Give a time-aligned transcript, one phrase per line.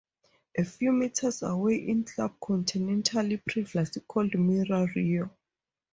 [0.57, 5.29] A few meters away is Club Continental, previously called Mira Rio.